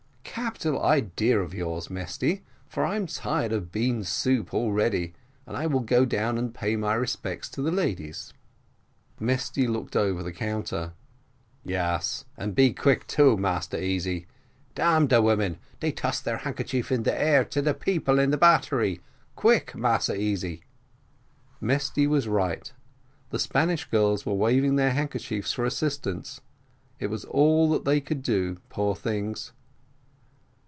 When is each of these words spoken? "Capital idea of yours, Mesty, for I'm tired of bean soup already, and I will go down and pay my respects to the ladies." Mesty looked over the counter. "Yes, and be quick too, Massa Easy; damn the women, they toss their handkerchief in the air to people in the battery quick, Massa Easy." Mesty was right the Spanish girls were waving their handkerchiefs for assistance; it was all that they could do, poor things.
"Capital 0.33 0.81
idea 0.81 1.39
of 1.41 1.53
yours, 1.53 1.89
Mesty, 1.89 2.41
for 2.65 2.83
I'm 2.85 3.05
tired 3.05 3.51
of 3.51 3.69
bean 3.71 4.03
soup 4.05 4.53
already, 4.53 5.13
and 5.45 5.55
I 5.57 5.67
will 5.67 5.81
go 5.81 6.03
down 6.05 6.37
and 6.37 6.53
pay 6.53 6.75
my 6.77 6.93
respects 6.95 7.47
to 7.49 7.61
the 7.61 7.69
ladies." 7.69 8.33
Mesty 9.19 9.67
looked 9.67 9.93
over 9.95 10.23
the 10.23 10.31
counter. 10.31 10.93
"Yes, 11.65 12.25
and 12.37 12.55
be 12.55 12.73
quick 12.73 13.05
too, 13.07 13.35
Massa 13.37 13.83
Easy; 13.83 14.25
damn 14.73 15.07
the 15.07 15.21
women, 15.21 15.57
they 15.81 15.91
toss 15.91 16.21
their 16.21 16.37
handkerchief 16.37 16.91
in 16.93 17.03
the 17.03 17.13
air 17.15 17.43
to 17.45 17.73
people 17.73 18.17
in 18.17 18.31
the 18.31 18.37
battery 18.37 19.01
quick, 19.35 19.75
Massa 19.75 20.15
Easy." 20.15 20.63
Mesty 21.59 22.07
was 22.07 22.27
right 22.29 22.71
the 23.31 23.37
Spanish 23.39 23.83
girls 23.85 24.25
were 24.25 24.33
waving 24.33 24.75
their 24.77 24.91
handkerchiefs 24.91 25.51
for 25.53 25.65
assistance; 25.65 26.39
it 27.01 27.07
was 27.07 27.25
all 27.25 27.69
that 27.71 27.83
they 27.85 27.99
could 28.01 28.23
do, 28.23 28.57
poor 28.69 28.95
things. 28.95 29.51